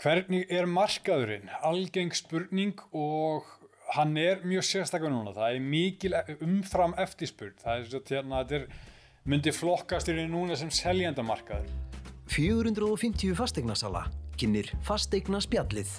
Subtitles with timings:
[0.00, 1.50] Hvernig er markaðurinn?
[1.60, 3.44] Algeng spurning og
[3.92, 5.34] hann er mjög sérstaklega núna.
[5.36, 7.58] Það er mikil umfram eftirspurn.
[7.60, 8.64] Það er svo til að þetta er,
[9.28, 11.68] myndi flokkast í núna sem seljandamarkaður.
[12.32, 14.06] 450 fastegnarsala
[14.40, 15.92] kynir fastegna spjallið.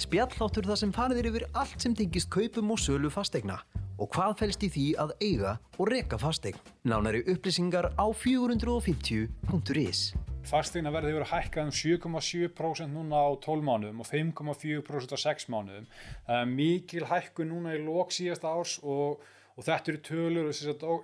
[0.00, 3.58] Spjalláttur það sem farið er yfir allt sem tengist kaupum og sölu fastegna
[3.98, 6.56] og hvað fælst í því að eiga og reka fastegn.
[6.88, 10.27] Nánari upplýsingar á 450.is.
[10.48, 15.88] Fastegna verði hefur hækkað um 7,7% núna á 12 mánuðum og 5,4% á 6 mánuðum.
[16.24, 19.20] Það er mikil hækkun núna í lók síðasta árs og,
[19.58, 20.48] og þetta eru tölur,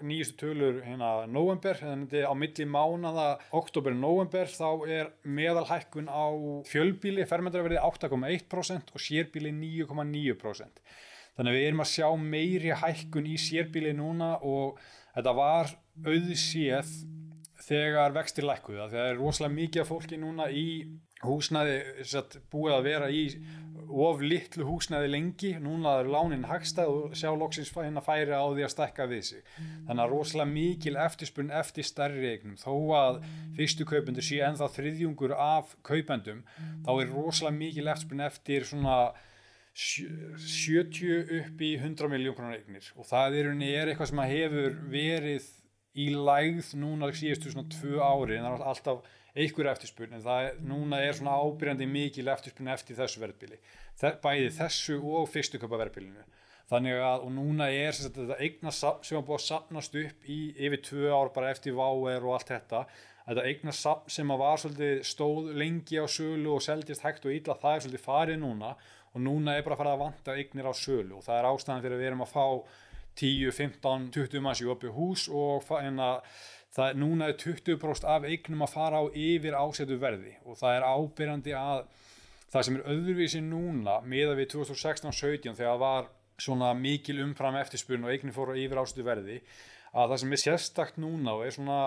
[0.08, 3.26] nýjustu tölur hérna november, þannig að á milli mánada
[3.60, 6.24] oktober-november þá er meðal hækkun á
[6.70, 10.80] fjölbíli fermendraverði 8,1% og sérbíli 9,9%.
[11.34, 14.80] Þannig að við erum að sjá meiri hækkun í sérbíli núna og
[15.12, 16.96] þetta var auðséð
[17.62, 20.66] þegar vextir lækkuða það er rosalega mikið af fólki núna í
[21.24, 23.22] húsnæði satt, búið að vera í
[23.94, 25.50] of litlu húsnæði lengi.
[25.62, 29.44] Núna er lánin hagstað og sjá loksins hérna færi á því að stekka við sig.
[29.86, 32.56] Þannig að rosalega mikil eftirspunn eftir stærri eignum.
[32.60, 33.20] Þó að
[33.58, 36.42] fyrstu kaupendur sé ennþá þriðjungur af kaupendum
[36.86, 38.98] þá er rosalega mikil eftirspunn eftir svona
[39.74, 42.86] 70 upp í 100 miljón krónar eignir.
[42.94, 45.52] Og það er, er eitthvað sem hefur verið
[45.94, 50.48] í lægð núna síðustu svona tvö ári en það er alltaf einhver eftirspurn en það
[50.48, 53.58] er, núna er svona ábyrjandi mikil eftirspurn eftir þessu verðbili.
[54.22, 56.24] Bæði þessu og fyrstu köpa verðbilinu.
[56.70, 60.80] Þannig að og núna er þetta eigna sem var búið að sapnast upp í yfir
[60.86, 62.84] tvö ár bara eftir váer og allt þetta.
[63.24, 67.76] Þetta eigna sem var svolítið stóð lengi á sölu og seldist hægt og illa það
[67.76, 68.72] er svolítið farið núna.
[69.14, 71.84] Og núna er bara að fara að vanta eignir á sölu og það er ástæðan
[71.84, 72.46] fyrir að við erum að fá
[73.20, 78.74] 10, 15, 20 manns í opið hús og það, núna er 20% af eignum að
[78.74, 81.84] fara á yfir ásetu verði og það er ábyrjandi að
[82.54, 88.14] það sem er öðruvísi núna meða við 2016-17 þegar var svona mikil umfram eftirspurn og
[88.14, 89.38] eignum fóru á yfir ásetu verði
[89.94, 91.80] að það sem er sérstakt núna og er svona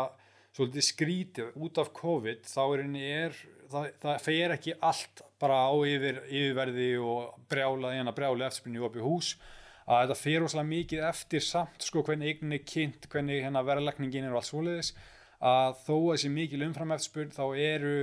[0.55, 3.37] svolítið skrítið út af COVID þá er henni er,
[3.69, 9.05] það, það fer ekki allt bara á yfir, yfirverði og brjála, brjála eftirspurn í opið
[9.05, 9.33] hús
[9.87, 14.27] að þetta fyrir óslega mikið eftir samt sko hvernig eignin er kynnt, hvernig hérna verðlækningin
[14.27, 14.93] er og allt svoleiðis
[15.37, 17.97] að þó að þessi mikið umfram eftirspurn þá eru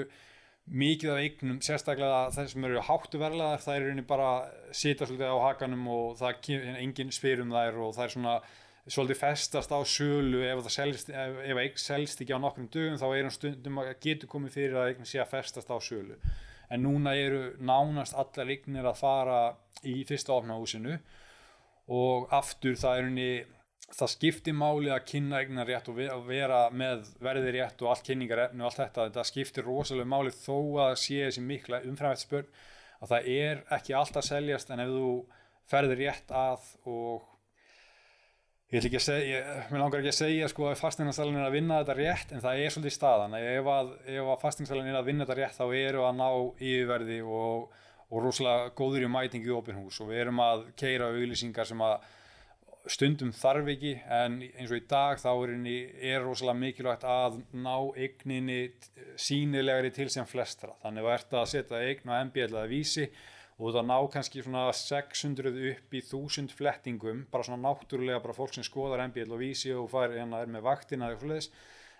[0.65, 4.28] mikið af eignum, sérstaklega þeir sem eru háttu verðlaðar, það er rauninni bara
[4.72, 8.37] sita svolítið á hakanum og það er engin spyrum þær og það er svona
[8.87, 10.41] svolítið festast á sölu.
[10.45, 13.83] Ef það selst, ef, ef eign selst ekki á nokkrum dögum þá er hann stundum
[13.83, 16.16] að getur komið fyrir að eignin sé að festast á sölu.
[16.72, 19.39] En núna eru nánast allar eignir að fara
[19.84, 20.97] í fyrsta ofnahúsinu
[21.93, 23.28] og aftur það er unni
[23.95, 28.62] það skiptir máli að kynna eignar rétt og vera með verði rétt og allt kynningarefni
[28.62, 29.09] og allt þetta.
[29.11, 30.56] Þetta skiptir rosalega máli þó
[30.87, 32.49] að sé þessi mikla umframhættsbörn
[33.05, 35.12] að það er ekki alltaf seljast en ef þú
[35.71, 37.31] ferðir rétt að og
[38.72, 39.41] ég ætla ekki að segja
[39.71, 42.65] mér langar ekki að segja sko að fastingarsalinn er að vinna þetta rétt en það
[42.65, 43.39] er svolítið staðan.
[43.39, 46.28] Ef að, að fastingarsalinn er að vinna þetta rétt þá eru að ná
[46.59, 47.83] yfirverði og
[48.14, 51.97] og rosalega góður í mætingi í opinhús og við erum að keira auðlýsingar sem að
[52.94, 55.52] stundum þarf ekki en eins og í dag þá er,
[56.12, 58.58] er rosalega mikilvægt að ná eigninni
[59.16, 60.74] sínilegri til sem flestra.
[60.82, 63.08] Þannig að verða að setja eign á MBL eða vísi
[63.58, 68.54] og það ná kannski svona 600 upp í 1000 flettingum bara svona náttúrulega bara fólk
[68.56, 71.50] sem skoðar MBL og vísi og fær hérna er með vaktina eða eitthvað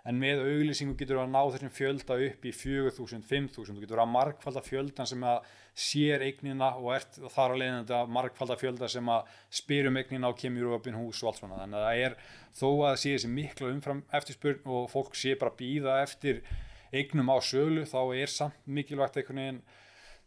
[0.05, 4.03] en með auglýsingu getur við að ná þessum fjölda upp í 4.000, 5.000 þú getur
[4.03, 5.47] að markfalda fjöldan sem að
[5.85, 10.37] sér eignina og ert þar að leiðin þetta markfalda fjölda sem að spyrum eignina og
[10.43, 11.63] kemur upp inn hús og allt svona.
[11.63, 12.19] Þannig að það er
[12.61, 16.45] þó að það sé þessi mikla umfram eftirspurn og fólk sé bara býða eftir
[16.95, 19.65] eignum á sölu þá er samt mikilvægt einhvern veginn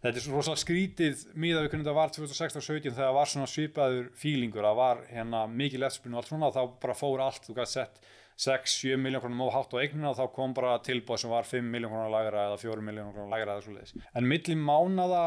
[0.02, 3.50] þetta er svona rosalega skrítið miða við hvernig það var 2016-17 þegar það var svona
[3.50, 7.48] svipaður fílingur, það var hérna mikil eftirspurn og allt svona og þá bara fór allt,
[7.48, 8.02] þú gæti sett
[8.38, 11.94] 6-7 miljón krónum óhátt á eignina og þá kom bara tilbúið sem var 5 miljón
[11.94, 13.96] krónum lagra eða 4 miljón krónum lagra eða svo leiðis.
[14.14, 15.24] En millir mánada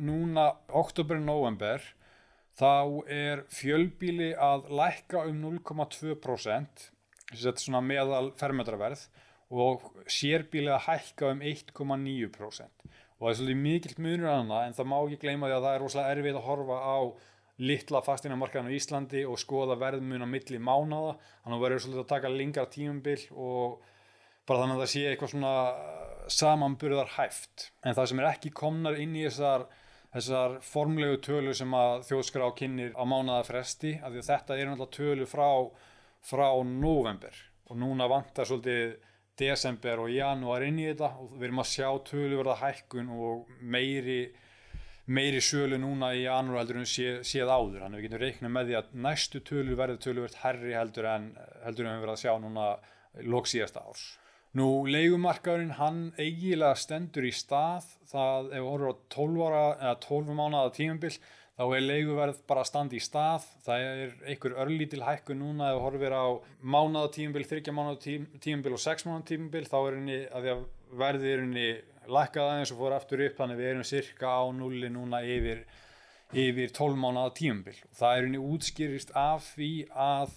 [0.00, 1.84] núna oktober-november
[2.60, 6.88] þá er fjölbíli að lækka um 0,2%
[7.30, 9.06] þetta er svona meðal fermetraverð
[9.50, 12.86] og sérbíli að hækka um 1,9%
[13.20, 15.66] og það er svolítið mikill munur að hana en það má ekki gleyma því að
[15.66, 16.98] það er rosalega erfið að horfa á
[17.60, 22.12] litla fastinamarkaðan á Íslandi og skoða verðmun á milli mánada þannig að verður svolítið að
[22.14, 23.82] taka lengra tímumbil og
[24.48, 25.54] bara þannig að það sé eitthvað svona
[26.30, 27.68] samanburðar hæft.
[27.84, 29.66] En það sem er ekki komnar inn í þessar,
[30.14, 34.58] þessar formlegu tölu sem að þjóðskra á kynir á mánada fresti af því að þetta
[34.58, 35.48] er náttúrulega tölu frá
[36.20, 37.32] frá november
[37.70, 38.98] og núna vantar svolítið
[39.40, 44.20] desember og janúar inn í þetta og við erum að sjá töluverða hækkun og meiri
[45.10, 48.76] meiri sölu núna í en sé, séð áður, þannig að við getum reiknað með því
[48.78, 51.28] að næstu tölur verður töluvert herri heldur en
[51.64, 52.66] heldur en við verðum að sjá núna
[53.26, 54.04] lók síðasta árs.
[54.58, 59.98] Nú, leigumarkaðurinn, hann eiginlega stendur í stað, það ef við horfum á 12 ára eða
[60.06, 61.12] 12 mánuða tímabill,
[61.60, 65.80] þá er leiguverð bara að standa í stað, það er einhver örlítil hækku núna ef
[65.84, 67.98] horfum á 30 mánuða
[68.40, 70.62] tímabill og 6 mánuða tímabill, þá er henni að því að
[71.02, 71.66] verðið er henni
[72.16, 75.60] lækkaði aðeins og fór aftur upp þannig við erum cirka á nulli núna yfir,
[76.32, 80.32] yfir 12 mánuða tímabill og það er henni útskýrist af því að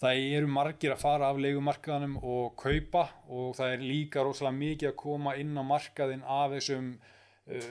[0.00, 4.90] það eru margir að fara af leikumarkaðanum og kaupa og það er líka rosalega mikið
[4.94, 6.90] að koma inn á markaðin af þessum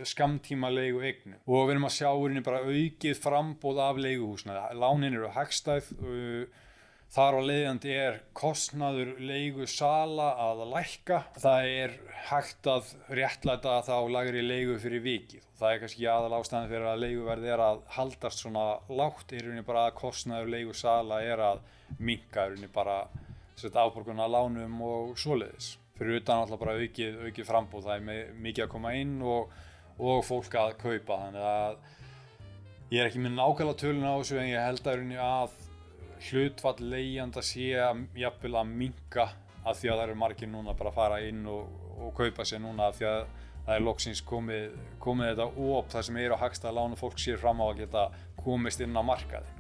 [0.08, 5.18] skamtíma leiku eignu og við erum að sjá henni bara aukið frambóð af leikuhúsna, lánin
[5.18, 6.62] eru hagstæð uh,
[7.16, 11.22] Þar á leiðandi er kostnaður leigu sala að lækka.
[11.40, 11.94] Það er
[12.28, 12.90] hægt að
[13.20, 15.46] réttlæta þá lagri leigu fyrir vikið.
[15.56, 19.32] Það er kannski aðal ástæðan fyrir að leiguverði er að haldast svona lágt.
[19.32, 21.64] Er rauninni bara að kostnaður leigu sala er að
[22.00, 23.00] minka, er rauninni bara
[23.86, 25.76] afborguna lánum og svoleiðis.
[25.96, 27.86] Fyrir utan alltaf bara aukið, aukið frambúð.
[27.88, 29.54] Það er mikið að koma inn og,
[30.00, 31.22] og fólk að kaupa.
[31.24, 31.78] Þannig að
[32.92, 35.56] ég er ekki með nákvæmlega tölun á þessu en ég held að að
[36.26, 39.26] hlutfall leiðjanda sé að jafnvel að minka
[39.66, 42.62] að því að það eru margir núna bara að fara inn og, og kaupa sér
[42.64, 43.20] núna að því að
[43.66, 44.66] það er loksins komið,
[45.02, 47.80] komið þetta óop þar sem er á hagsta að lána fólk sér fram á að
[47.82, 48.08] geta
[48.38, 49.55] komist inn á markaði.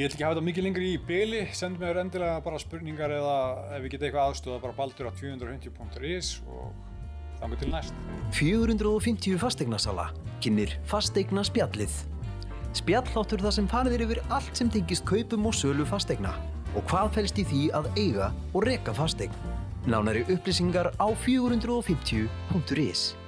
[0.00, 3.12] Ég ætla ekki að hafa þetta mikið lengri í byli, send mér endilega bara spurningar
[3.12, 3.34] eða
[3.76, 6.70] ef við getum eitthvað aðstöða bara baldur á 250.is og
[7.42, 7.98] þannig til næst.
[8.38, 10.06] 450 fastegnarsala
[10.40, 11.92] kynir fastegna spjallið.
[12.80, 16.32] Spjalláttur þar sem farið yfir allt sem tengist kaupum og sölu fastegna
[16.72, 19.36] og hvað fælst í því að eiga og reka fastegn.
[19.84, 23.19] Nánari upplýsingar á 450.is